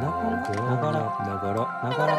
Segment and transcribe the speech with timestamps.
[0.00, 2.16] ながらながらながら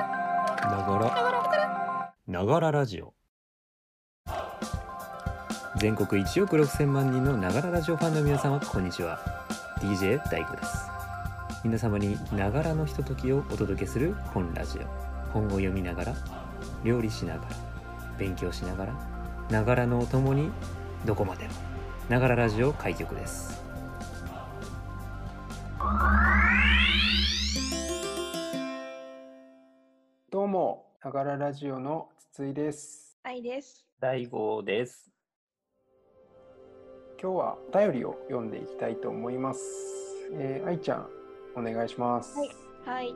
[0.68, 3.14] ながらながらラジオ。
[5.78, 9.20] 全国1億6000万人のながらラジオファンの皆様こんにちは。
[9.80, 10.90] DJ 大悟です。
[11.64, 14.82] 皆様にながらのひとときをお届けする本ラジオ。
[15.32, 16.16] 本を読みながら
[16.84, 17.50] 料理しながら
[18.18, 18.94] 勉強しながら
[19.52, 20.50] ながらのお供に
[21.06, 21.52] どこまでも。
[22.10, 23.57] ながらラジオ開局です。
[31.48, 33.18] ラジオの筒井です。
[33.24, 33.86] 愛です。
[34.02, 35.10] 大悟です
[37.24, 39.62] 今日はお便りを読んでいきたいと思います。
[40.34, 41.08] えー、愛ちゃん、
[41.56, 42.38] お願いします。
[42.38, 42.50] はい
[42.86, 43.08] はい。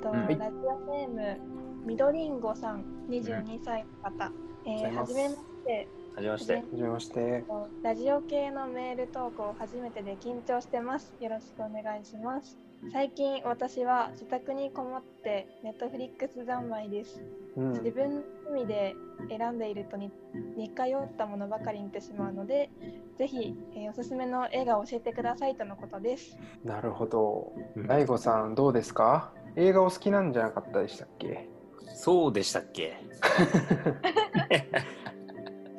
[0.00, 1.38] とうんラジオネーム
[1.84, 4.28] みどりんごさん、22歳の方。
[4.28, 4.32] う
[4.64, 5.88] ございますはじめまして。
[6.14, 7.44] はじめましてはじめまして。
[7.82, 11.12] ラジオ系のメール投稿初めてで緊張してます。
[11.20, 12.58] よろしくお願いします。
[12.92, 17.22] 最近私は自宅にこもってネットフリックス三昧です。
[17.56, 18.94] うん、自分の趣味で
[19.28, 20.10] 選んでいるとに
[20.56, 22.70] 似通ったものばかり見てしまうので、
[23.18, 26.36] ぜひ、えーおすすめの映画を教えてくださいとのことです。
[26.64, 27.86] なるほどうん。
[27.86, 29.32] 大悟さん、どうですか？
[29.56, 31.48] 映画お好きなんじゃなかったでしたっけ？
[31.94, 32.96] そうでしたっけ？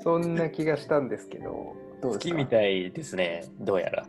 [0.03, 2.19] そんな気がしたんですけど、どう好ですか？
[2.19, 4.05] きみたいですねどうやら。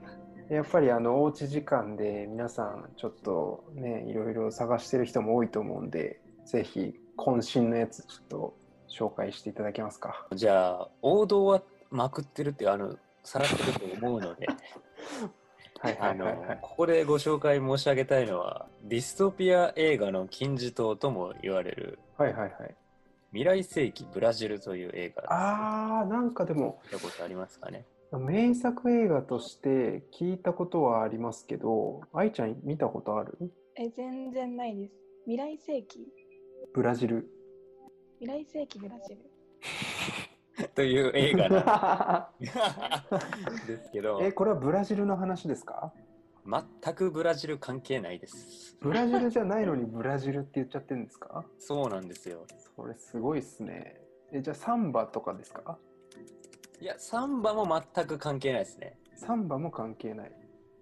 [0.50, 8.54] やっぱりあのおうち時間で皆さんちょっとねいろいろ探してる人も多いと思うんでぜひ渾身のやつちょっと
[8.88, 10.26] 紹介していただけますか？
[10.34, 14.46] じゃあ王道はまくってるってあのさらってると思うので。
[15.80, 22.74] はいはいはいここでご紹介申し上げたいのはディストピア映画の金字塔とも言われるはいはいはい
[23.34, 25.32] 未来世紀ブラジルという映画です。
[25.32, 27.84] あーなんかでも見たことありますかね？
[28.12, 33.36] 名作映画として聞いたことはありますけど愛ちゃん見たことある？
[33.76, 34.94] え、全然ないです。
[35.24, 36.06] 未来世紀？
[36.72, 37.28] ブラジル。
[38.20, 39.20] 未来世紀ブラジル。
[40.76, 42.46] という映画なん
[43.66, 44.20] ですけど。
[44.22, 45.92] えこれはブラジルの話ですか？
[46.46, 48.76] 全くブラジル関係ないです。
[48.80, 51.44] ブラジルじゃないのに ブラジルって言っちゃってるんですか？
[51.58, 52.46] そうなんですよ。
[52.76, 54.00] それすごいっすね。
[54.32, 55.78] えじゃあサンバとかですか？
[56.80, 58.98] いやサンバも全く関係ないですね。
[59.16, 60.32] サンバも関係ない。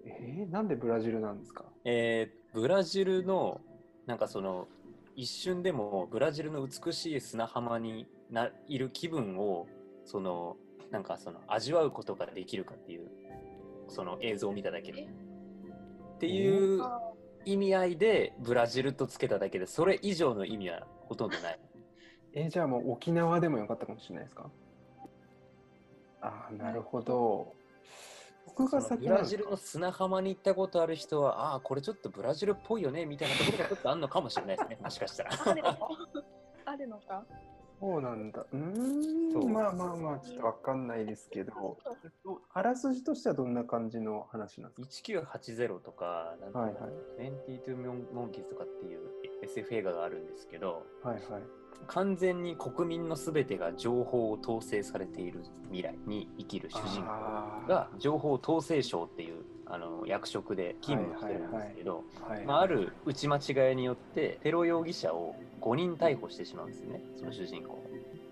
[0.04, 1.64] えー、なんでブラジルなんですか？
[1.84, 3.62] えーブラジルの
[4.04, 4.68] なんかその
[5.16, 9.66] 一瞬でもブラジルの美しい砂浜にないる気分を
[10.04, 10.58] その
[10.90, 13.10] なんかその味わうことができるかっていう
[13.88, 15.08] その映像を見ただけで。
[16.22, 16.80] っていう
[17.44, 21.58] 意味合いでブラジルとつけただけでそれ以上の意味はほとんどない。
[22.34, 24.48] えーじゃあもう沖縄でもよかったかもしれないですか？
[26.20, 27.54] ああ、なるほど。
[28.46, 35.30] 僕が先ブラジルの砂浜に行ったことある人はああこれちょっとブラジルっぽいよねみたいなところがちょっとあるのかもしれないですねもしかしたら。
[36.64, 37.24] あるのか
[37.82, 38.46] そうなんだ。
[38.52, 39.32] うー。
[39.32, 41.78] そうんまあまあまあ、ちょっとわかんないですけど、
[42.54, 49.00] あらすじとしてはどんな感じの話なんです1980とか、なんていうのはいはい22モンキーズとかっていう
[49.42, 51.42] SF 映画があるんですけど、かはいはい。
[51.88, 67.76] 完全に国民のすべてが情報を統制されている未来に生きる主人公が情報統制省っていうあの役職で勤務してるんですけど、はいまあ、ある打ち間違いによってテロ容疑者を5人逮捕してしまうんですね、その主人公。
[67.76, 67.82] が。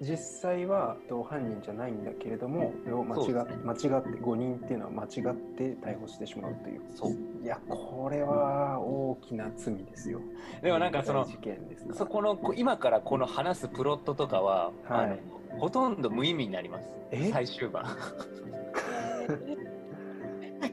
[0.02, 3.34] 実際はと犯人じゃないんだけれども、それを間違ね。
[3.64, 6.82] 間違って5人っていうのは間違って逮捕してしまうという。
[6.94, 7.12] そう。
[7.42, 10.20] いや、これは大きな罪ですよ。
[10.62, 15.20] でもなんかその事件ですかそこのこ今からこの話すプロットとかは、はい。
[15.58, 16.86] ほとんど無意味になります。
[17.10, 17.30] え？
[17.30, 17.84] 最終盤。
[19.22, 19.59] え ー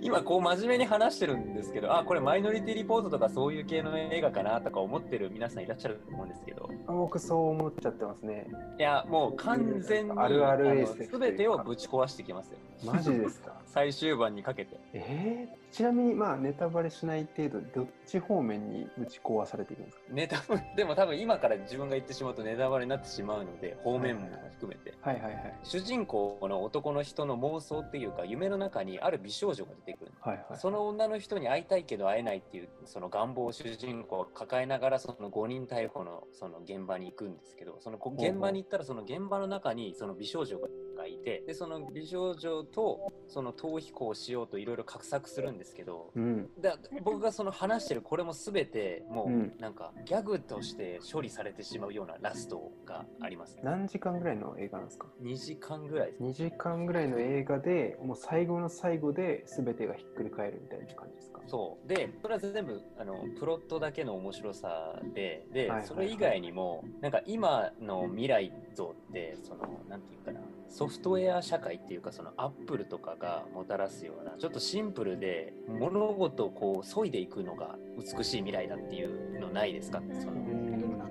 [0.02, 6.70] 今こう真面目に話してるんですけどあこれマイノリティリポートとかそういう系の映画かなとか思ってる皆さんいらっしゃると思うんですけど。
[6.88, 8.48] あ僕そう思っちゃってますね。
[8.80, 13.56] いやもう完全にあるあるの SF 全てをぶち壊してきますよマジですか？
[13.66, 14.78] 最終盤にかけて。
[14.94, 20.04] えー、ちなみにまあネタバレしない程度どっち方面に打ち壊されていくんですか？
[20.10, 20.38] ネタ
[20.76, 24.94] でも多分今から自分が言ってしまうとネタバレになってしまうので方面も含めて。
[25.02, 25.60] はいはいはい。
[25.64, 30.12] 主人公の男の人の妄想っていうか夢の中にある美少女が出てくる。
[30.22, 30.58] はいはい。
[30.58, 46.50] その女の人に会いたいけど会えないっていうその願望を主人公は抱えながらその5人逮捕のその現場に行くんですけどその現場に行ったらその現場の中にその美少女ががいてでその美少女とその逃避行をしようといろいろ画策するんですけどうん。
[46.60, 53.62] だ僕がその話してるこれも全てもうなんかギャグとして処理されてしまうようなラストがありますね。
[53.64, 61.42] 何時間ぐらいの映画なんですか？2時間ぐらいです ?2 時間ぐらいの映画でもう最後の最後で全てがひっくり返るみたいな感じですか？
[61.48, 61.88] そう。
[61.88, 80.02] でそれは全部あのプロットだけの面白さでで、それ以外にもなんか今の未来像ってそのなんていうかなソフトウェア社会っていうかそのアップルとかがもたらすようなちょっとシンプルで物事をこう削いでいくのが美しい未来だっていうのないですか？
[80.20, 81.02] そのん。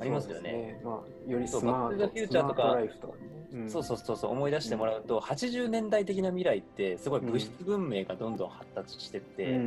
[0.00, 0.30] ありますね。
[0.30, 0.78] ありますよね。
[0.82, 2.76] そうですまあ、よりそうスマートバックトゥザフューチャーとか
[3.68, 9.60] そうそうそうそう思い出してもらうと、80年代的な未来ってすごい物質文明がどんどん発達してって、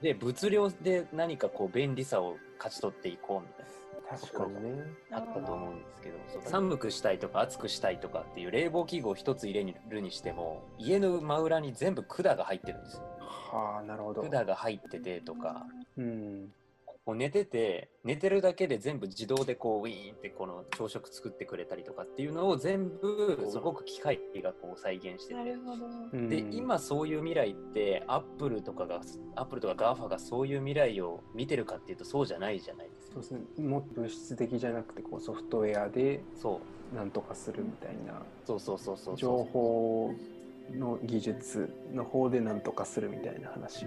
[0.00, 3.77] で物量で何かこう便利さを勝ち取っていこうみたいな。
[3.98, 4.84] うん、確かにね。
[5.10, 14.22] あったと思うんですけど、寒くしたいとか暑くしたいとかっていう冷房器具を一つ入れるにしても家の真裏に全部管が入ってるんですよはあ、なるほど。
[14.22, 15.66] 管が入っててとか
[15.96, 16.52] うん。
[17.08, 25.86] こう寝てて寝てるだけで全部自動でこうウィーンってこの朝食作ってくれたりとかっていうのを全部すごく機械がこう再現しててなるほど。
[26.12, 29.00] うんで今そういう未来ってアップルとかが
[29.36, 33.68] アップルとか GAFA がそういう未来を見てるかっていうとそうじゃないじゃないですかそうですね。
[33.68, 36.60] もっと物質的じゃなくて、こうソフトウェアでそ
[36.92, 38.22] うなんとかするみたいな。
[38.46, 40.14] そうそうそうそうそう情報
[40.72, 43.86] の技術の方でなんとかするみたいな話。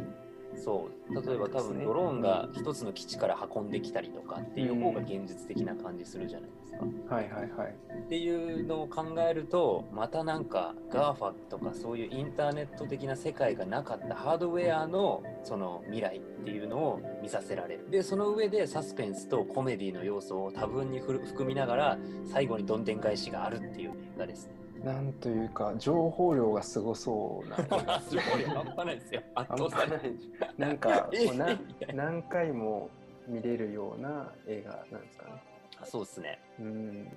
[0.56, 7.16] そう例えば多分ドローンが一つの基地から運んできたりとかっていう方が現実的な感じするじゃないですか。
[7.16, 7.76] はいはいはい。
[7.98, 17.90] っていうのを考えるとまたなんか GAFA とかそういうインターネット的な世界がなかったハードウェアのその未来っていうのを見させられる。
[17.90, 24.61] でその上でサスペンスとコメディの要素を多分に含みながら最後にどんでん返しがあるっていう映画ですね。
[24.84, 28.22] なんというか、情報量がすごそうな映画ですね。
[28.54, 29.22] 半端ないですよ。
[29.36, 30.12] 圧半倒されない
[30.58, 31.10] なんか
[31.94, 32.90] 何回も
[33.28, 35.44] 見れるような映画なんですかね。
[35.80, 36.40] あそうですね。
[36.60, 37.12] うん。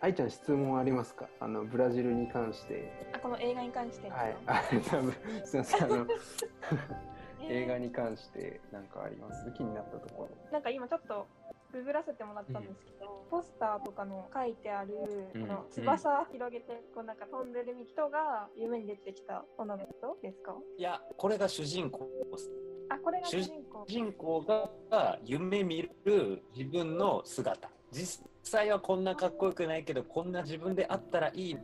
[0.00, 1.28] 愛ちゃん質問ありますか？
[1.38, 2.90] あのブラジルに関して。
[3.12, 4.36] あこの映画に関してはい。
[4.46, 4.60] あ
[4.90, 5.12] 多分
[5.44, 5.96] すみませんあの
[7.46, 9.52] えー映画に関して何かあります？
[9.52, 10.28] 気になったところ。
[10.50, 11.26] なんか今ちょっと
[11.74, 14.94] ググらせてもらったんですけど、ポスターとかの書いてある、
[15.34, 15.40] うん。
[15.42, 20.54] この翼広げてこうなんか飛んでる人が夢に出てきた女の人ですか？
[20.78, 22.48] いやこれが主人公です。
[22.90, 23.84] あこれが主主人公。
[23.88, 27.68] 主人公が夢見る自分の姿。
[27.90, 31.58] 実際はこんなかっこよくないけどこんな自分であったらいい。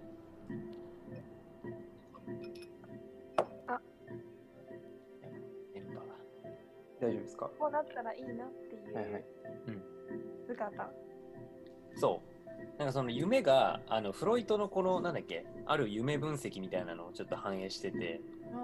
[7.00, 7.50] 大丈夫ですか？
[7.58, 8.94] こうなったらいいなっていう。
[8.94, 9.24] はいはい。
[10.54, 10.90] 姿、
[11.96, 12.30] そう。
[12.78, 18.20] なんかその夢があのフロイトのこのなんだっけある夢分析みたいなのをちょっと反映してて
[18.54, 18.56] あ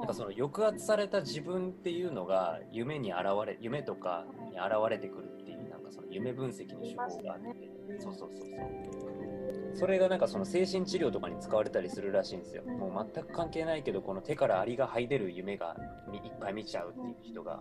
[0.00, 7.70] なんかその抑圧された自分っていうのが夢に現れ夢とかに現れてくるっていうなんかその夢分析の手法があって、
[8.00, 12.62] そうそうそうそうそれがなんかその精神治療とかに使われたりするらしいんですよ。
[12.64, 15.76] もう全く関係ないけどこの手からアリが這い出る夢が
[16.10, 17.60] みいっぱい見ちゃうっていう人が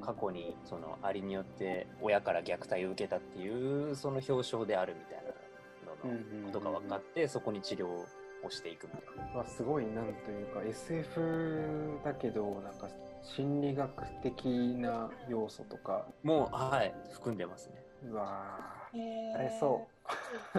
[0.00, 5.32] 過去にそのアリによって親から虐待を受けたっていうその表彰であるみたいな
[6.04, 8.06] ののことが分かってそこに治療を
[8.50, 9.38] していくみたいな。
[9.40, 12.88] はすごいなんというか SF だけどなんか
[13.22, 17.82] 心理学的な要素とかもうはい含んでますね。
[18.10, 18.58] うわ
[18.94, 19.86] えー疲れそ
[20.54, 20.58] う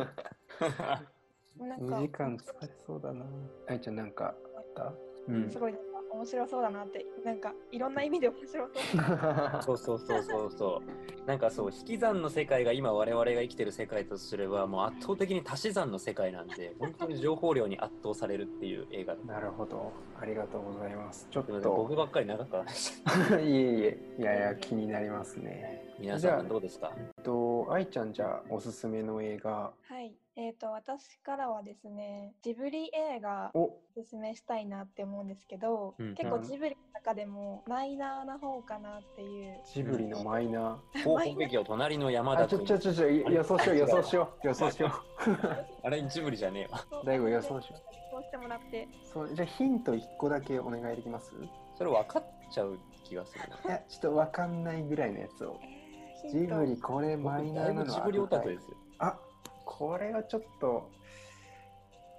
[1.59, 3.25] 2なんか時間疲れそうだな
[3.67, 4.93] 愛ちゃんなんかあった
[5.27, 5.75] うんすごい
[6.13, 8.71] 面白そうだなってなんかいろんな意味で面白そう。
[9.63, 10.51] そうそうそうそう。
[10.51, 10.81] そ
[11.25, 11.27] う。
[11.27, 19.91] なんかそう引き算の世界が今我々が生きてる世界とすればもう圧倒的に足し算の世界なんで 本当に情報量に圧倒されるっていう映画なるほど。
[20.19, 21.27] ありがとうございます。
[21.31, 21.59] ちょっと。
[21.75, 22.93] 僕ばっかり長く話し
[23.31, 23.99] いえいえ。
[24.19, 25.81] いやいや気になりますね。
[25.99, 26.91] 皆さんどうですか？
[26.97, 27.33] えっと
[27.71, 29.73] 愛ちゃんじゃあおすすめの映画。
[29.87, 30.13] はい。
[30.35, 33.65] えー、と私からはですねジブリ映画お。
[33.65, 36.15] おすすめしたいなって思うんですけど、うん。
[36.15, 39.59] 結構ジブリの中でもマイナーな方かなっていう。
[39.71, 42.65] ジブリのマイナ広報劇を隣の山田君。
[42.65, 44.91] ちょちょちょちょ予想しよう予想しよう予想しよ
[45.83, 46.79] あれジブリじゃねえわ。
[47.03, 47.77] う大悟予想しよ
[48.11, 48.87] そうしてもらってう。
[49.05, 51.33] そうじゃあヒント1個だけお願いできます？
[51.77, 53.57] それ分かっちゃう気がするな。
[53.65, 55.59] いやちょっとわかんないぐらいのやつを。
[55.61, 55.82] えー
[56.29, 58.77] ジブリこれマイナーなのぶジブリオタクですよ。
[58.99, 59.19] あ
[59.65, 60.89] これはちょっと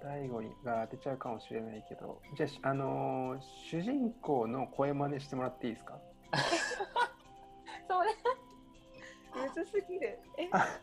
[0.03, 2.21] 大悟にが当てちゃうかもしれないけど。
[2.35, 5.99] じゃあ、あのー主人公の声真似してもらっていいですか？
[7.87, 8.15] それ
[9.47, 10.19] むずすぎる。
[10.37, 10.49] え？
[10.51, 10.79] あ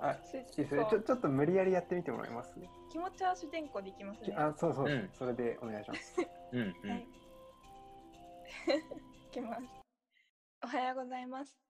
[0.00, 2.54] あ主いいですねちょちょっと無理やりやってみてもらえます？
[2.90, 4.34] 気持ちは主人公でいきますね。
[4.36, 4.88] あ、そうそう、う。
[4.88, 5.10] ん。
[5.18, 6.16] それでお願いします。
[6.52, 6.98] うんうはい。
[6.98, 7.06] んい
[9.30, 9.62] きます。
[10.62, 11.63] おはようございます。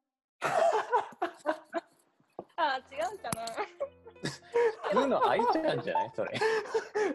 [2.56, 3.46] あ、違うかな。
[4.90, 6.12] 普通の愛ちゃんじゃない？
[6.14, 6.40] それ。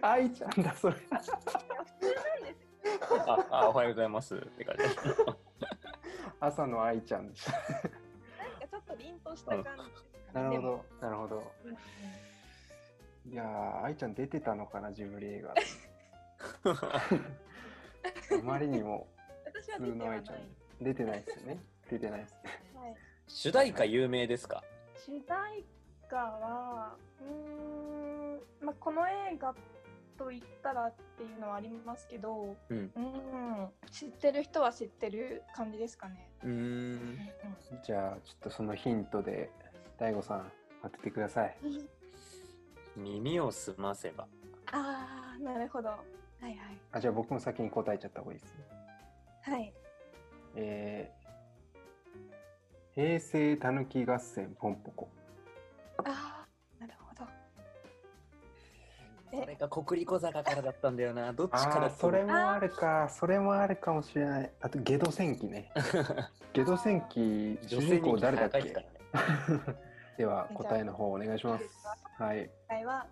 [0.01, 0.95] 愛ちゃんだ、それ。
[0.95, 3.23] いや普通なんですよ。
[3.27, 4.83] ああ、おはようございますって感じ。
[6.39, 7.51] 朝の愛ちゃんでした。
[7.51, 7.77] なんか
[8.69, 9.69] ちょっと凛とした感じ。
[10.33, 10.61] なるほ。
[10.61, 11.51] ど、なるほど。
[13.31, 15.53] いやー、愛ちゃん出てたのかな、ジブリ映画。
[18.39, 19.07] あまりにも
[19.45, 20.37] 私は普通の愛ちゃん。
[20.81, 21.59] 出てないですよね。
[21.89, 22.39] 出てないですね。
[22.75, 22.95] はい。
[23.29, 24.63] 主題歌有名ですか？
[25.05, 25.63] 主題
[26.07, 27.27] 歌は、うー
[28.35, 29.53] ん、まあ、この映画
[30.17, 32.91] と言ったらっていうのはありますけど、うん。
[32.95, 36.27] うん、知ってる人は知ってる感じですかね。
[36.43, 36.53] うーん。
[36.53, 37.17] うん
[37.83, 39.49] じゃあ、ちょっとそのヒントで、
[39.99, 41.55] 大悟さん、当ててください。
[41.63, 41.67] う
[42.99, 44.27] ん耳を澄ませば。
[44.71, 45.89] ああ、なるほど。
[45.89, 45.97] は
[46.41, 46.57] いはい。
[46.93, 48.63] あ、じゃあ僕も先に答えちゃった方がいいですね。
[49.43, 49.73] はい。
[50.55, 51.18] えー、
[52.95, 55.09] 平成たぬき合戦ポンポコ。
[56.05, 57.29] ああ、なるほど。
[59.31, 61.33] えそれが国立小坂からだったんだよな。
[61.33, 63.09] どっちかああー、それもあるか。
[63.09, 64.51] それもあるかもしれない。
[64.61, 65.71] あと、ゲド戦記ね。
[66.53, 68.73] ゲド戦記、主人女性に公誰だっけね。
[70.17, 71.65] では、答えの方お願いします。
[72.17, 72.49] はい。
[72.67, 73.05] 答えは、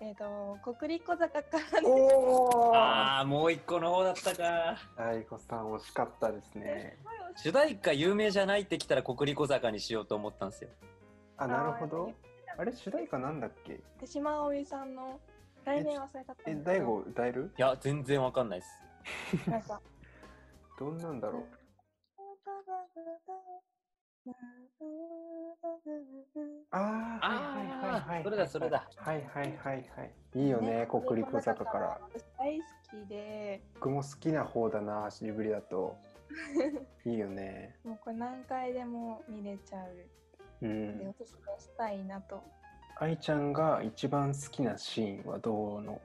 [0.00, 1.84] えっ、と、国立小坂からです。
[1.84, 4.76] おおああ、もう一個の方だったか。
[4.96, 6.96] 大悟さん惜しかったですね。
[7.36, 10.70] 主題歌有名じゃないってきたら国立小坂にしようと思ったんですよ。
[11.36, 12.12] あ、なるほど。
[12.56, 13.80] あれ、主題歌なんだっけ？
[13.98, 15.18] 手島葵さんの
[15.64, 17.52] 来年忘れたったえ、んですけど大悟歌える？
[17.58, 18.66] いや、全然わかんないで
[19.44, 19.50] す。
[19.50, 19.80] なんか。
[20.78, 21.44] どんなんだろう？
[27.98, 28.22] あ。
[28.22, 28.88] それだそれだ。
[28.96, 30.12] はいはいはいはい。
[30.34, 32.00] いいよね、国立小坂から。
[32.12, 32.64] 私大好
[33.04, 35.96] きで、僕も好きな方だな、ジブリだと。
[37.04, 37.74] いいよね。
[37.84, 39.88] もうこれ何回でも見れちゃう。
[40.62, 41.12] うで、んお。
[41.14, 42.42] すすめしたいなと。
[42.96, 46.00] 愛ちゃんが一番好きなシーンはどの、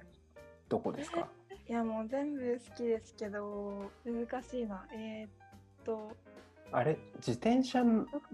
[0.69, 1.27] どこですか？
[1.67, 4.85] いや、もう全部好きですけど、難しいな。
[4.93, 5.29] えー、っ
[5.83, 6.11] と、
[6.71, 7.83] あれ、自転車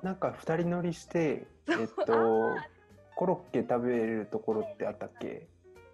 [0.01, 2.55] なんか二人乗りして、えっあとー、
[3.19, 5.45] コロッケ食べれるところってあったっけ？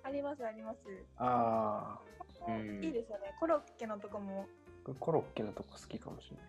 [0.04, 0.78] ありますあります。
[1.18, 2.00] あ
[2.48, 3.34] うんいいですよね。
[3.40, 4.46] コロッケのとこも、
[4.88, 6.46] あ、コロッケのとこ好きかもしれない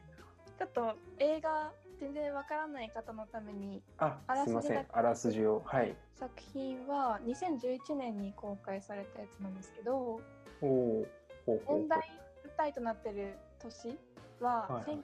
[0.58, 4.20] ちょっと映画全然わからない方のためにな。
[4.26, 4.86] あ、すいません。
[4.92, 5.62] あらすじを。
[5.64, 5.96] はい。
[6.14, 10.20] 作品は2011年に公開されたやつなんですけど
[10.60, 10.66] おお。
[10.66, 11.06] ほう
[11.46, 12.00] ほうほう現代
[12.44, 13.98] 舞台となってる年
[14.40, 15.02] ははいはい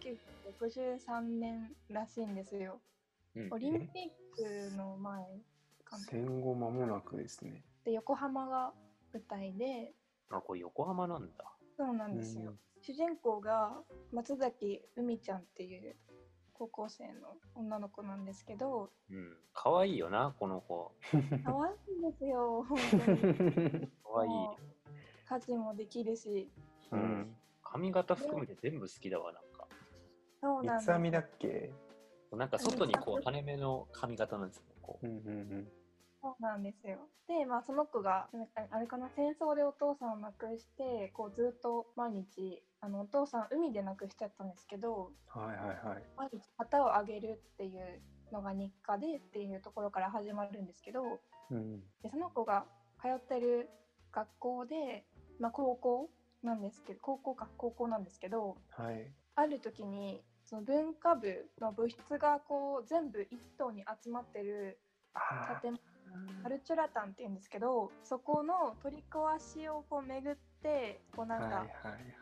[0.61, 2.79] 1963年らしいんですよ。
[3.37, 5.25] うんオリンピックの前
[5.97, 7.65] 戦後間もなくですね。
[7.85, 8.73] で横浜が
[9.13, 9.93] 舞台で
[10.31, 11.45] あ、これ横浜なんだ。
[11.77, 12.55] そうなんですよ。
[12.81, 13.83] 主人公が
[14.13, 15.97] 松崎海ちゃんっていう
[16.55, 19.37] 高校生の女の子なんですけどうん。
[19.53, 20.93] 可愛いよな、この子。
[21.45, 23.21] 可愛いんですよ 本当に。
[24.05, 24.31] 可愛い。
[24.31, 24.57] もう
[25.29, 26.51] 家事もできるし
[26.91, 27.37] ううんん。
[27.63, 29.67] 髪型含めて全部好きだわ、なんか。
[30.41, 31.73] そうなんです三つ編みだっけ？
[32.33, 34.75] なんか外にこう、羽目の髪型なんですよね。
[34.83, 35.73] こううんうん
[36.23, 37.09] そうなんですよ。
[37.27, 38.29] で、まあ、その子が、
[38.71, 45.43] あれかな、戦争でお父さんを亡くして、こうずっと毎日、あのお父さん海で亡くしちゃったんですけど、うん。
[45.43, 46.03] はいはいはい。
[46.17, 48.01] 毎日旗をあげるっていう
[48.33, 51.03] のが日課でっていうところから始まるんですけど、
[51.51, 51.81] うん。
[52.03, 52.67] でその子が
[53.01, 53.69] 通ってる
[54.13, 55.05] 学校で、
[55.41, 56.09] まあ、高校
[56.45, 59.11] なんですけど、高校か、高校なんですけど、はい。
[59.35, 64.79] ある時に、その文化部の部室がこう全部一棟に集まってる
[65.15, 65.92] あ建物
[66.43, 71.27] カルチュラタンって言うんですけどそこの取り壊しをこう巡ってこうあ。
[71.29, 71.67] なんか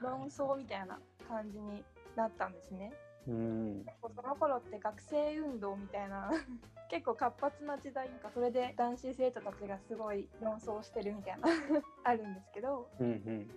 [0.03, 0.31] 論はい。
[0.31, 1.85] 争みたいな感じに
[2.17, 2.93] なったんですね。
[3.29, 3.87] うん。
[4.03, 6.31] その頃って学生運動みたいな
[6.91, 11.49] 結構活発な時代かそれで男子生徒たちがすごい論争してるみたいな
[12.05, 13.51] あるんですけどうんうん。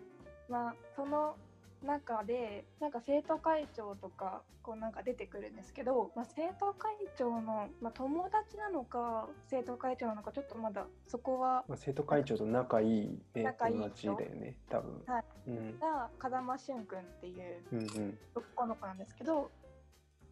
[0.50, 1.36] まあその
[1.84, 15.04] 中でなんか生徒会長とかこうなんか出てくるんですけど、まあ、生徒会長の、まあ、友達なのか生徒会長なのかちょっとまだそこはまあ、生徒会長と仲いい、ね、仲いい友達だよね、多分。
[15.06, 15.80] はいうん。
[15.80, 18.18] が風間俊君っていう。
[18.36, 19.52] 男の子なんですけど、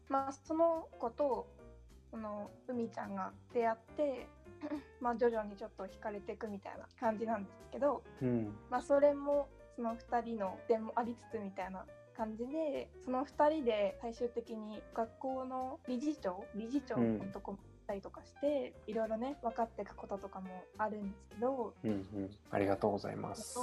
[0.10, 1.48] まあ、その子と
[2.12, 4.28] その海ちゃんが出会って
[5.00, 8.54] まあ徐々にちょっと惹かれていくみたいな感じなんですけど、うん。
[8.70, 11.86] まあ、それもその2人の点もありつつみたいな
[12.16, 22.30] 感じでその2人で最終的に学校の理事長理事長のとこったりとかしていろいろね分かっていくこととかもあるんですけどうんうん。
[22.50, 23.60] ありがとうございます。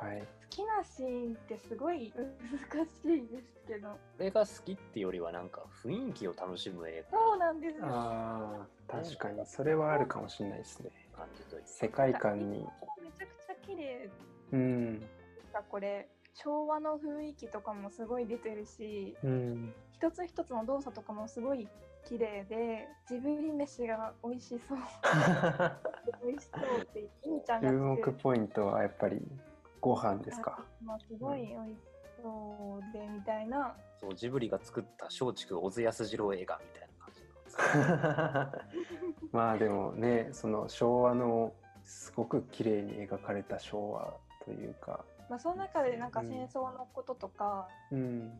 [0.00, 0.20] はい。
[0.20, 10.90] 好きなシーンってすごい難しいですけどこれが好きってよりはなんか雰囲気を楽しむ映そうなんですよああ、確かにそれはあるかもしれないですね。
[11.12, 12.66] 画感じと世界観に。
[13.02, 14.10] めちゃくちゃ綺麗
[14.52, 15.02] うん。
[15.56, 19.74] がこれ昭和の雰囲気とかもすごい出てるしうん。
[19.92, 21.66] 一つ一つの動作とかもすごい
[22.06, 24.78] 綺麗でジブリ飯が美味しそう
[26.22, 29.26] 美味しそうっていいちゃんが注目ポイントはやっぱり
[29.80, 30.62] ご飯ですか。
[30.84, 31.78] まあ、すごい美味し
[32.22, 48.32] そうでみたいなそうジブリが作った松竹小津安二郎映画みたいな感じ まあでもね、その昭和のすごく綺麗に描かれた昭和というか、まあ、その中でなんかうん戦争のこととか、うん。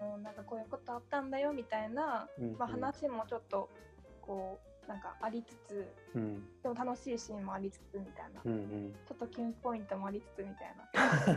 [0.00, 3.68] あのなんかこういうことあったんだよみたいな、うんまあ、話もちょっと
[4.20, 6.42] こうなんかありつつうん。
[6.62, 8.94] でも楽しいシーンもありつつみたいな、うんうん。
[9.06, 10.74] ちょっとキュンポイントもありつつみたい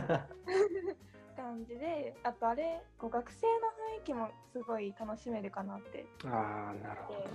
[0.08, 0.26] な
[1.36, 7.26] 感じであとあれこう学生の雰囲気もすごい楽しめるかなってああ、なるほどね。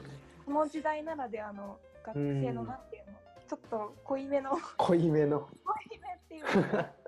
[0.46, 3.14] この時代ならではの学生のうんなんていうの、
[3.48, 5.40] ちょっと濃いめの濃いめの。
[5.40, 6.46] 濃いめっていう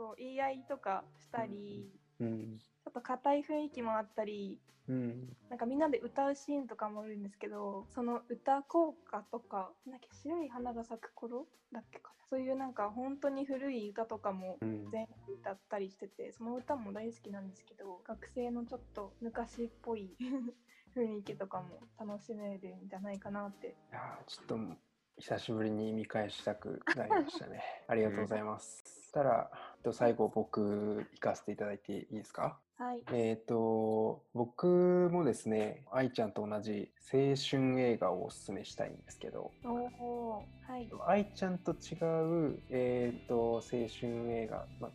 [0.00, 1.90] こう言い合いとかしたり
[2.20, 2.58] うん。
[2.58, 5.28] ちょっと硬い雰囲気もあったりうん。
[5.50, 14.88] なんかみんなで歌うシーンとかもあるんですけどその歌効果とかなんだっけ白い花が咲く頃だっけかなそういうなんか本当に古い歌とかもうん。
[14.90, 20.16] 全部歌ったりしててその歌も大好きなんですけど学生のちょっと昔っぽい
[20.96, 24.56] 雰囲気とかも楽しめるんじゃないかなっていやーちょっと
[25.20, 27.62] 久しぶりに見返したくなりましたね。
[27.88, 28.82] ありがとうございます。
[28.86, 29.50] そしたら、
[29.82, 32.58] と最後僕行かせていただいていいですか？
[32.78, 33.02] はい。
[33.12, 39.68] えっ、と、僕もですね、愛ちゃんと同じ青春映画をおすすめしたいんですけど、お
[40.02, 40.88] おはい。
[41.06, 41.94] 愛ちゃんと違
[42.52, 43.88] う、えっ、と、青春
[44.32, 44.90] 映画、まあ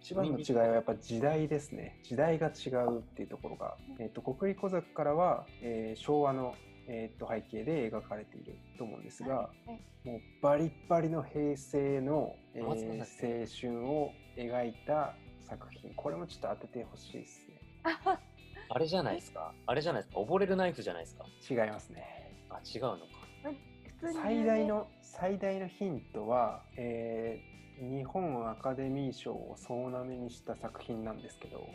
[0.00, 2.00] 一番の違いはやっぱ時代ですね。
[2.02, 6.54] 時代が違うっていうところが、えっ、と、国立小坂からは、えー昭和の、
[6.88, 9.50] えー、と背景で描かれていると思うんですが、は
[10.04, 10.08] い。
[10.08, 15.92] もうバリッバリの平成の、えー青春を描いた作品。
[15.94, 17.60] これもちょっと当ててほしいですね。
[18.68, 19.52] あれじゃないですか。
[19.66, 20.20] あれじゃないですか。
[20.20, 21.24] 溺れるナイフじゃないですか。
[21.48, 22.32] 違いますね。
[22.50, 23.04] あ違うのか。
[24.22, 31.68] 最大の最大のヒントは、えー日本アカデミー賞を総なめにした作品なんですけど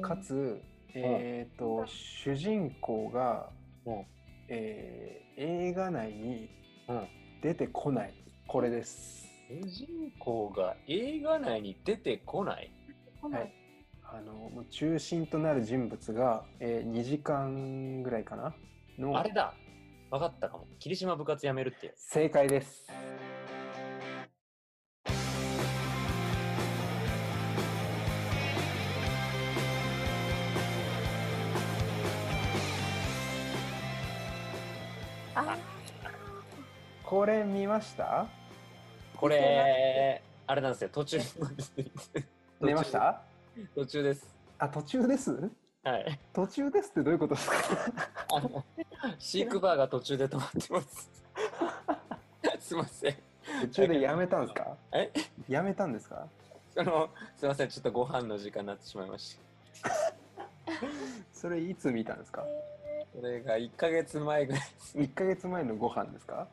[0.00, 0.62] かつ、
[0.94, 3.50] えー、と主人公が、
[3.86, 4.06] うん
[4.48, 6.48] えー映画内に
[6.88, 7.06] うん。
[7.42, 8.14] 出てこない。
[8.46, 9.26] これです。
[9.48, 12.72] 主人公が映画内に出てこない？
[13.22, 13.52] はい。
[14.02, 18.54] あのもう中心となる人物が、え2時間ぐらいかな？
[18.98, 19.52] のあれだ。
[20.10, 20.66] 分かったかも。
[20.78, 22.86] 霧島部活やめるって正解です
[37.16, 38.26] これ見ました？
[39.16, 40.90] これあれなんですよ。
[40.92, 41.18] 途中
[42.60, 43.22] 出 ました？
[43.74, 44.26] 途中です。
[44.58, 45.50] あ途中です？
[45.82, 46.20] はい。
[46.34, 47.56] 途中ですってどういうことですか？
[48.34, 48.62] あの
[49.18, 51.10] 飼育バーが途中で止まってます。
[52.60, 53.16] すいません。
[53.62, 54.76] 途中でやめたんですか？
[54.92, 55.10] え？
[55.48, 56.26] やめたんですか？
[56.74, 57.70] そのすいません。
[57.70, 59.38] ちょっとご飯の時間になってしまいまし
[59.82, 59.90] た。
[61.32, 62.42] それいつ見たんですか？
[62.42, 64.98] これが1ヶ月前ぐらいです。
[64.98, 66.46] 1ヶ月前のご飯ですか？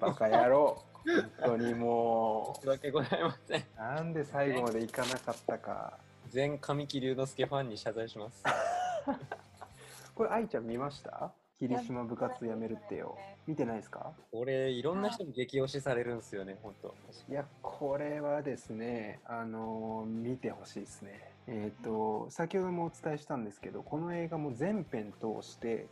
[0.00, 0.82] バカ野郎。
[1.04, 3.64] 本当にも申し訳ございませんう。
[3.78, 5.98] なんで最後まで行かなかったか。
[6.28, 8.44] 全神木隆之介ファンに謝罪します。
[10.14, 11.32] これ愛ちゃん見ました？
[11.58, 13.16] 霧島部活やめるってよ。
[13.46, 14.12] 見てないですか？
[14.30, 16.94] これいろんな人に激推しされるんですよね本当。
[17.28, 21.30] いやこれはですねあのー見てほしいですね。
[21.46, 25.86] えっ、と先ほどもお伝えしたんですけどこの映画も全編通して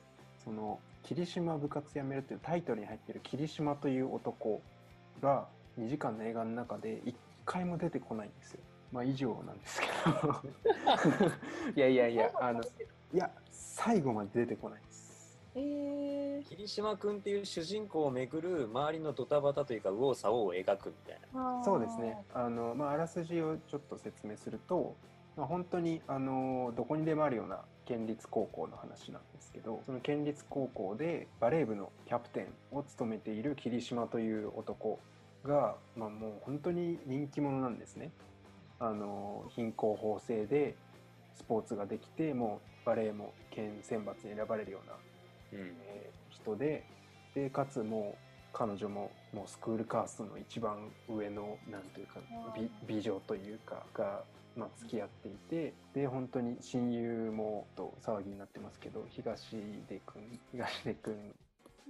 [0.45, 4.63] その霧島部活やめるっていうタイトルに入ってる霧島という男
[5.23, 5.47] が
[5.79, 8.61] 2時間の映画の中で1回も出てこないんですよ。
[8.93, 9.87] まあ以上なんですけ
[10.23, 10.43] ど。
[11.77, 15.09] いやいやいやあのいや最後まで出てこないです。
[15.55, 21.63] えー、霧島君っていう主人公をめぐる周りのドタバタというか右往左往を描くみたいな。
[21.65, 22.19] そうですね。
[22.33, 24.95] あの、まあ、あらすじをちょっと説明すると、
[25.37, 35.01] まあ、本当に、あの、どこにでもあるような県立高校の話なんですけど、その県立高校でバレー部のキャプテンを務めている霧島という男
[35.43, 38.11] が、まあ、もう本当に人気者なんですね。
[38.79, 40.77] あの、貧困法制で
[41.35, 44.93] スポーツができて、もうバレーも県選抜に選ばれるような、
[45.55, 46.85] うんえー人で
[47.35, 48.28] でかつもう
[48.59, 52.15] 彼女ももうスクールカーストの一番上のなんというか
[52.57, 54.25] 美美女というかが、
[54.57, 59.53] まあ、付き合っていてで本当に親友もと騒ぎになってますけど東
[59.89, 61.15] 出君東出君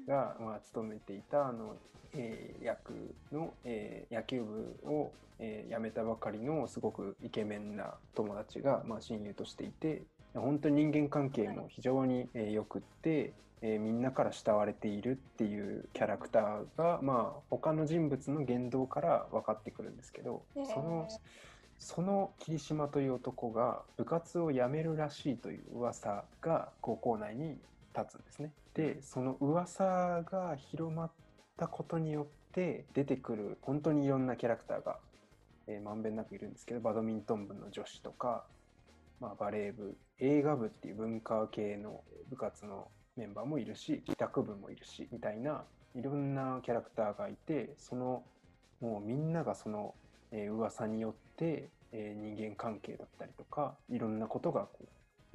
[0.07, 1.75] が、まあ、勤めていたあの、
[2.13, 2.93] えー役
[3.33, 10.03] の、えー野球部を、えー辞めたばかりのすごくイケメンな友達が、まあ、親友としていて
[10.35, 21.09] 本当に人間関係も非常に、えーよくって、えーみんなから慕われているっていうキャラクターが、まあ、他の人物の言動から分かってくるんですけど、へーその
[21.79, 27.57] その霧島という男が部活を辞めるらしいという噂が高校内に
[27.97, 28.53] 立つんですね。
[28.75, 31.11] でその噂が広まっ
[31.57, 34.99] たことによって出てくる本当にいろんなキャラクターが、
[35.67, 38.45] えーまんべんなくいるんですけどバドミントン部の女子とか、
[39.21, 48.23] まあ、バレー部映画部っていう文化系の部活のメンバーもいるし帰宅部もいるしみたいないろんなキャラクターがいてその
[48.81, 49.95] もうみんながその、
[50.31, 54.87] えー噂によって、えー人間関係だったりとかいろんなことがこう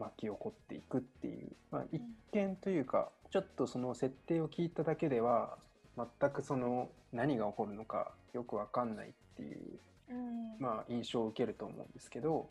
[0.02, 5.58] 巻き起こっていくっていう、まあ、一見というかちょっとその設定を聞いただけでは
[5.98, 10.56] 全くその何が起こるのかよくわかんないっていううん。
[10.60, 12.50] まあ、印象を受けると思うんですけど、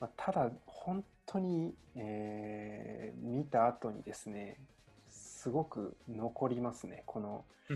[0.00, 4.56] まあ、ただ本当に、えー見た後にですね
[5.08, 7.44] すごく残りますねこの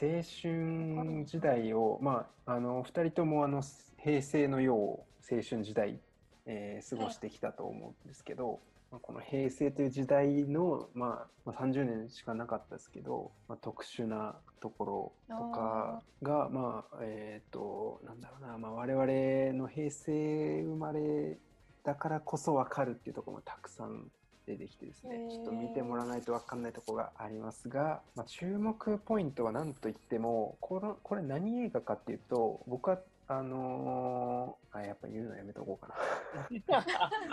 [0.00, 3.62] 青春時代を、まあ、あの2人ともあの
[3.98, 6.00] 平成の世を青春時代、
[6.46, 14.84] えー過ごしてきたと思うんですけど、まあこの平成という時代の、まあ、まあ30年しかなかったですけど、まあ、特殊なとこ
[15.28, 21.38] ろとかがまあえっ、となんだろうな、まあ、我々の平成生まれ
[21.84, 24.10] だからこそ分かるっていうところもたくさん
[24.46, 32.98] 出てきてですねちょっと見てもらわないと分かんないところがありますが、まあ、注目ポイントは何といってもこのこれ何映画かっていうと僕は
[33.38, 37.28] あのーあやっぱ言うのやめとこうかな。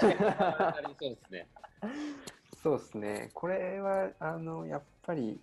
[0.00, 0.10] そう
[1.00, 1.48] ですね。
[2.62, 3.30] そうですね。
[3.34, 5.38] これは、あの、やっぱり、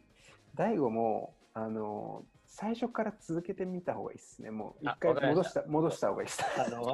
[0.56, 4.50] 大悟も、あの、最初から続けてみた方がいいですね。
[4.50, 6.44] もう、一あ回戻した、戻した方がいいです。
[6.60, 6.94] あの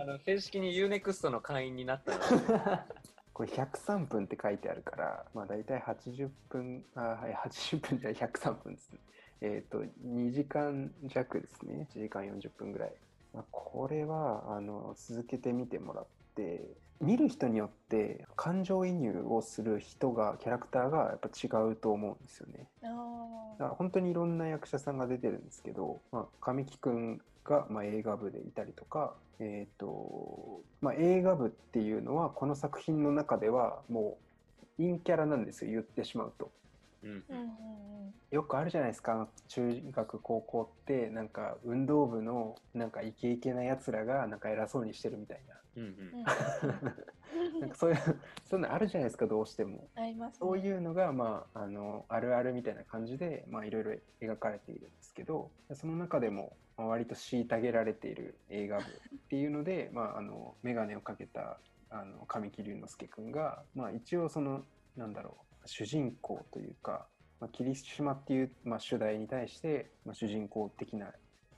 [0.00, 2.12] あの正式に UNEXT の会員になった
[3.32, 8.98] これ103分って書いてあるから、まあ大体80分、あ、はい、80分じゃない103分ですね。
[9.40, 11.86] えっ、と、2時間弱ですね。
[11.94, 12.92] 1時間40分ぐらい。
[13.34, 22.66] まあ、これは、あの、続けてみてもらって、見る人によって感情移入をする人が、キャラクターがやっぱ違うと思うんですよね。
[22.82, 22.86] あ
[23.58, 34.18] だから本当にいろんな役者さんが出てるんですけど、まあ、神木くんが、まあ、映画部でいたりとか、えーとまあ、映画部っていうのはこの作品の中ではも
[34.78, 36.50] う陰キャラなんですよ言ってしまうと。
[37.02, 37.48] うんーうんうん
[38.30, 39.26] よくあるじゃないですか。
[39.48, 45.40] 中学高校ってなんか運動部のなんかイケイケなやつらがなんか偉そうにしてるみたい
[45.76, 45.88] うんうん。
[45.88, 46.24] うん。
[46.24, 46.96] な
[47.60, 47.96] なんかそういう
[48.44, 49.88] そういうのあるじゃないですかどうしても。
[49.94, 50.38] ありますね。
[50.40, 61.58] そういうのが、まあ、あのあるあるみたいな感じで、まあ、いろいろ描かれているんですけどその中でも、まあ、割と虐げられている映画部っていうので、 まあ、あの眼鏡をかけた
[61.90, 64.64] あの神木隆之介君が、まあ、一応その
[64.96, 67.06] なんだろう主人公というか、
[67.40, 71.12] まあ、霧島っていう、まあ、主題に対して、まあ、主人公的な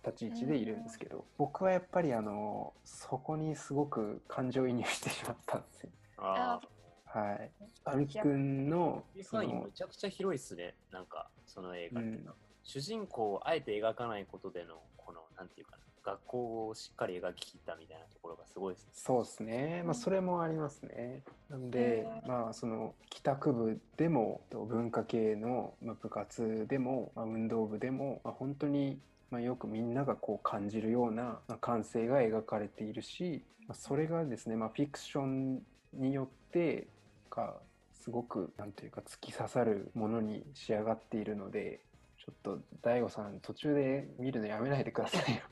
[0.05, 5.91] 立ち位置でいるんですけど、僕はやっぱりあのそこにすごく感情移入してしまったんですよ。
[6.19, 6.61] あ
[7.05, 7.51] はい、
[7.85, 9.23] 神木君のあ。
[9.25, 10.75] その範囲めちゃくちゃ広いっすね。
[10.93, 12.31] なんか、その映画って、うん
[12.63, 18.91] 主人公をあえて描かないことでの、この、なんていうかな、学校をしっかり描き切ったみたいなところがすごいですね。
[18.95, 21.23] そうですね、まあ、それもありますね。
[21.49, 28.99] なんでまあ、その帰宅部でもと文化系のまあ部活でも、まあ、運動部でも、まあ、本当に
[29.31, 35.61] まあよくみんながこう感じるようなまあ感性が描かれているし、まあ、それがですね、まあ、フィクション
[35.95, 36.87] によって
[37.29, 37.57] か
[37.93, 41.81] すごくなんというか突き刺さるものに仕上がっているので
[42.19, 45.43] ちょっと大悟さん途中で見るのやめないでくださいよ。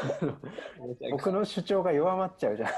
[1.10, 2.70] 僕の主張が弱まっちゃうじゃん。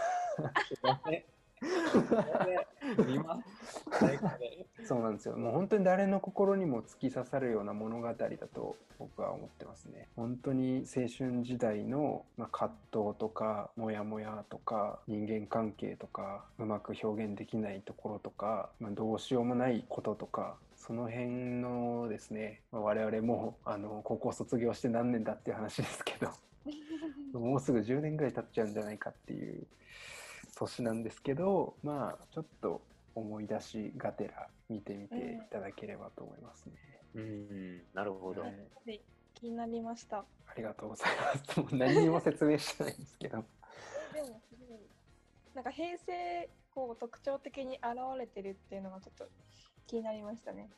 [4.85, 5.37] そうなんですよ。
[5.37, 8.14] もう本当に誰の心にも突き刺さるような物語だ
[8.55, 10.09] と僕は思ってますね。
[10.16, 26.31] 本当に青春時代の、まあ、葛藤とかモヤモヤとか人間関係とかうまく表現できないところとか、まあ、どうしようもないこととかその辺のですね、まあ、我々もあの高校卒業して何年だっていう話ですけど
[27.33, 29.66] もうすぐ10年ぐらい経っちゃうんじゃないかっていう
[30.57, 32.83] 年なんですけど、まあ、ちょっと
[33.14, 36.74] 思い出しがてら見てみていただければと思いますね。
[37.14, 38.42] うん、なるほど。
[38.42, 38.55] はい
[38.87, 39.00] で
[39.35, 40.18] 気になりました。
[40.18, 41.61] ありがとうございます。
[41.61, 43.44] もう何にも説明してないんですけど。
[44.12, 44.79] でもすごい
[45.55, 47.85] なんか平成こう特徴的に現
[48.18, 49.29] れてるっていうのがちょっと
[49.87, 50.68] 気になりましたね。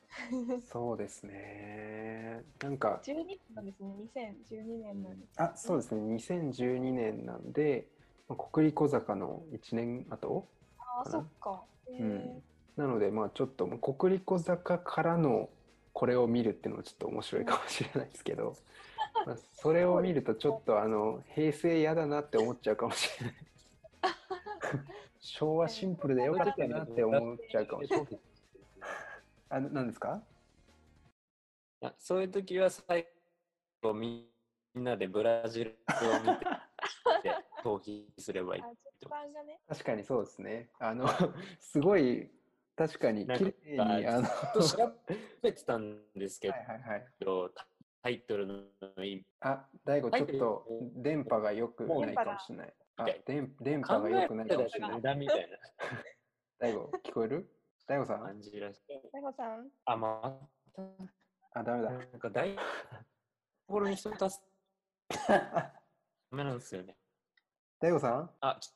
[0.71, 2.42] そうですね。
[2.62, 3.95] なんか、12年なんですね。
[4.14, 5.42] 2012年なんです。
[5.42, 6.14] あ、そうですね。
[6.16, 7.87] 2012年なんで、
[8.29, 11.62] まあ国立小坂の1年後ああ、そっか。
[11.88, 12.42] へうん
[12.77, 15.49] なので、まあちょっと、まあ国立小坂からの
[15.92, 18.55] これを見るっていうのはちょっと面白いかもしれないですけど、
[19.27, 23.37] まあそれを見るとちょっとあの、平成嫌だなって思っちゃうかもしれない。
[25.21, 28.19] 昭和シンプルでよかったなって思っちゃうかもしれない。
[29.48, 30.22] あ、何ですか？
[31.82, 33.06] あそういう時は最
[33.82, 34.30] 後み
[34.78, 35.78] んなでブラジル
[36.11, 36.46] を見て
[37.62, 38.62] 逃避すればいい。
[39.68, 40.70] 確かにそうですね。
[40.78, 41.06] あの、
[41.59, 42.30] すごい、
[42.76, 44.28] 確かになんか綺麗に、あの、
[44.68, 44.76] 調
[45.42, 47.06] べてたんですけはいはいはい。
[47.20, 47.50] ど、
[48.02, 48.54] タイトルの
[49.04, 49.26] 意味。
[49.40, 52.74] あ、大悟、ちょっとはい電波が良くないかもしれない。
[52.96, 55.02] あ、電電波が良くないかもしれない無。
[55.02, 55.48] 駄みたい
[56.59, 57.50] 大悟、聞こえる？
[57.87, 58.83] 大悟さなん感じらしい。
[59.12, 59.70] 大悟さん。
[59.85, 60.40] あ、ま
[60.75, 60.83] た、
[61.61, 61.90] あ、ダメだ。
[61.90, 62.62] なんか大と
[63.68, 64.42] ころに人足す
[65.29, 65.72] ダ
[66.33, 66.96] メなんですよね。
[67.81, 68.31] 大悟さん？
[68.40, 68.72] あ、ち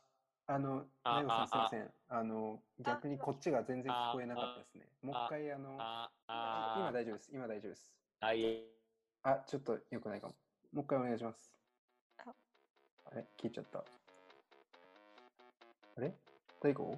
[0.46, 1.94] あの、あ大悟さんすいあません。
[2.08, 4.88] あの、逆にこっちが全然聞こえなかったですね。
[5.02, 7.30] もう一回、あの、あ、あ、今大丈夫です。
[7.32, 7.92] 今大丈夫です。
[8.20, 8.64] あ、いえ、
[9.22, 10.34] あ、ちょっと良くないかも。
[10.72, 11.52] もう一回お願いします。
[12.18, 12.32] あ
[13.06, 13.26] あれ？
[13.36, 13.80] 聞いちゃった。
[13.80, 13.84] あ
[16.00, 16.14] れ？
[16.60, 16.96] 大悟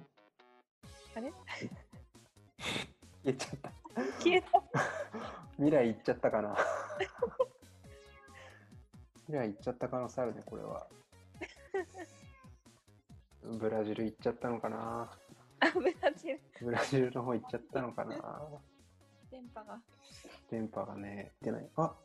[1.15, 1.31] あれ？
[3.23, 3.71] 言っちゃった。
[4.19, 4.47] 消えた。
[5.57, 6.57] 未来行っちゃったかな。
[9.27, 10.87] 未来行っちゃった可能性あるね、これは。
[13.59, 15.11] ブラジル行っちゃったのかな。
[15.59, 16.39] あ、ブラジル。
[16.61, 18.17] ブラジルの方行っちゃったのかな。
[19.31, 19.81] 電波が。
[20.49, 21.69] 電波がね、出ない。
[21.77, 21.95] あ、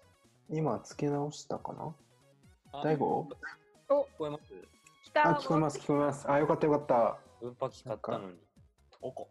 [0.49, 1.95] 今付け直したかな
[2.73, 3.29] あ大悟？
[3.89, 4.55] お、聞こえます？
[5.05, 5.29] 来た。
[5.29, 6.31] あ、聞こえます、聞こえます。
[6.31, 7.19] あ、よかったよかった。
[7.41, 8.39] 分波器買ったのに。
[9.01, 9.29] おこ？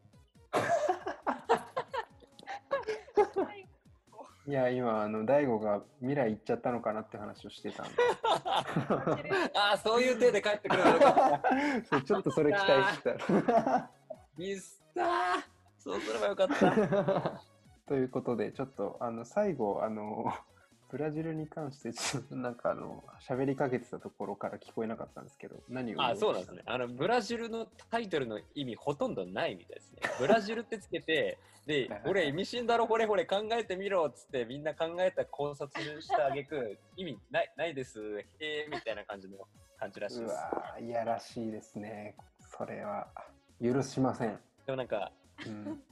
[4.47, 7.91] いや、今、あの、大悟が未来行っちゃったのかなって話をしてたんで。
[9.53, 11.41] あ、そういう手で帰ってくるのよか。
[11.91, 13.91] そうちょっとそれ期待してた。
[14.37, 15.05] ミスター
[15.77, 17.41] そうすればよかった。
[17.87, 20.33] ということで、ちょっと、あの、最後、あの、
[20.89, 26.63] ブラジルに関して、ちょっとなんか、あの、喋りかけてたところから聞こえなかったんですけど、何をあ、そうなんですね。
[26.65, 30.01] あの、ブラジルのタイトルの意味ほとんどないみたいですね。
[30.19, 39.45] ブラジルってつけて、で、 俺、意味深だろ、ほれほれ考えてみろっつって、みんな考えた考察したあげく、意味ないないです、へえみたいな感じの
[39.77, 40.33] 感じらしいうです。
[40.35, 42.15] わーいやらしいですね。
[42.39, 43.07] それは、
[43.61, 44.39] 許しません。
[44.65, 45.11] でもなんか、
[45.45, 45.83] うん。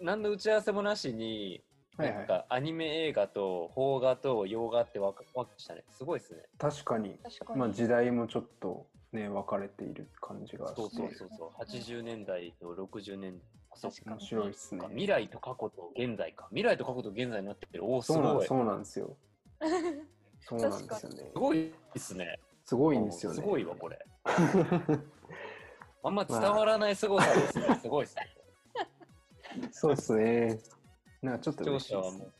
[0.00, 1.62] 何の打ち合わせもなしに。
[1.98, 5.24] なんかアニメ映画と邦画と洋画って分か
[5.56, 5.84] したね。
[5.90, 6.42] すごいですね。
[6.58, 7.58] 確かに、確かに。
[7.58, 10.76] まあ、時代もちょっとね、分かれている感じがして。
[10.76, 11.62] そうそうそうそう。
[11.62, 13.90] 80年代と60年代。
[13.90, 14.86] 確かに面白いですね。
[14.88, 16.46] 未来と過去と現在か。
[16.50, 17.84] 未来と過去と現在になってる。
[17.84, 18.42] おお、すそうなんごい。
[18.42, 19.16] すそうなんですよ。
[20.40, 21.30] そうなんですよね。
[21.34, 22.38] ごいですね。
[22.64, 23.36] すごいんですよね。
[23.36, 23.98] すごいわ、これ。
[26.02, 27.78] あんま伝わらない凄さですね。
[27.82, 28.22] すごいですね。
[29.72, 30.60] そうですね。
[31.22, 32.32] なんかちょっと視聴者はもう、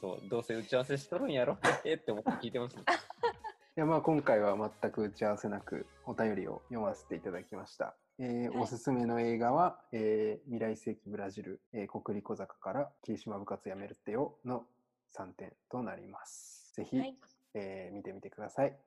[0.00, 2.82] そう、どうせ打ち合わせしとるんやろえって思って聞いてますね。
[3.76, 7.94] いやまあ今回は全く打ち合わせなくお便りを読ませていただきました。
[8.18, 14.66] えーはいおすすめの映画は、えー未来世紀ブラジル、えー国立小坂から霧島部活やめるってよの
[15.14, 16.72] 3点となります。
[16.74, 17.18] ぜひ、はい。
[17.54, 18.78] えー見てみてください。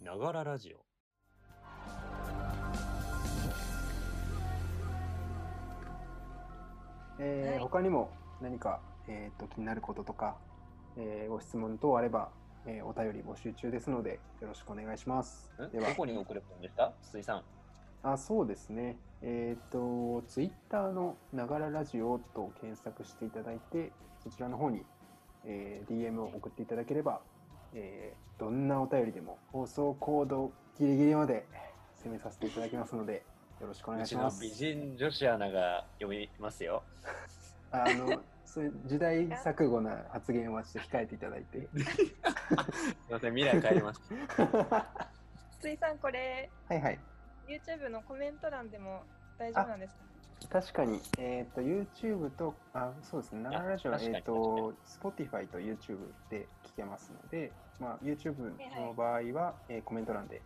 [0.00, 0.89] ながらラジオ。
[7.22, 10.36] えーはい他にも何か、えー、と気になることとか、
[10.96, 12.30] えーご質問等あれば、
[12.66, 15.52] えーお便り募集中ですのでよろしくお願いします。
[15.62, 15.70] ん？
[15.70, 17.42] ではどこに送ればいいんですか筒井さん。
[18.02, 18.96] あそうですね。
[19.20, 23.92] えっ、と、ツイッターのながらラジオと検索していただいて、
[24.24, 24.86] そちらの方に、
[25.44, 27.20] えー DM を送っていただければ、
[27.74, 31.46] えーどんなお便りでも放送コードギリギリまで
[32.02, 33.22] 攻めさせていただきますので、
[33.60, 34.40] よろしくお願ういします。
[34.40, 36.82] ちの美人女子アナが読みますよ。
[37.70, 41.58] あの、そういう時代錯誤な発言はちょっと控えていただいて。
[41.58, 42.12] すい
[43.10, 44.00] ません、未来変えます。
[45.58, 46.98] 筒井さん、これ、はいはい。
[47.48, 49.02] YouTube のコメント欄でも
[49.38, 49.94] 大丈夫なんです
[50.48, 50.60] か？
[50.60, 55.98] 確かに、えっ、と、YouTube と、あ、そうですね、ながらラジオは、えっ、と、Spotify と YouTube
[56.30, 60.40] で聞けますので、まあ、YouTube の場合は、えーコメント欄で、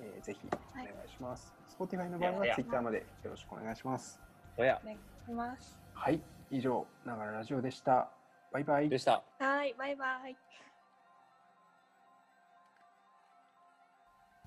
[0.00, 0.40] えーぜひ
[0.72, 1.54] お願いします。
[1.78, 4.20] Spotify の場合は Twitter までよろしくお願いします。
[4.56, 5.78] おやお願いします。
[5.94, 8.10] はい、以上、ながらラジオでした。
[8.52, 8.98] バイバイで。
[8.98, 9.22] した。
[9.38, 10.36] はい、バイバイ。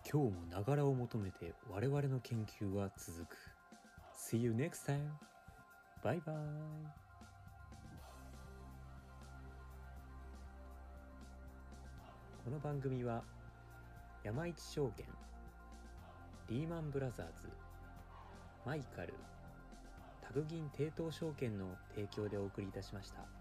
[0.10, 3.36] 今日もながらを求めて我々の研究は続く
[4.18, 5.02] See you next time
[6.02, 6.36] バイバイ
[12.46, 13.22] この番組は
[14.24, 15.06] 山一証券
[16.50, 17.50] リーマンブラザーズ
[18.66, 19.14] マイカル
[20.22, 23.37] タグ銀抵当証券の提供でお送りいたしました。